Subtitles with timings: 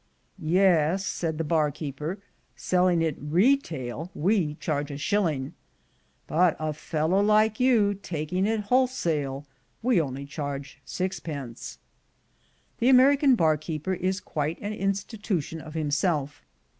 [0.49, 2.17] "Yes," said the bar keeper;
[2.55, 5.53] "selling it retail we charge a shilling,
[6.25, 9.45] but a fellow like you taking it wholesale
[9.83, 11.77] we only charge sixpence./^
[12.79, 16.41] The American bar keeper is quite an institution of himself.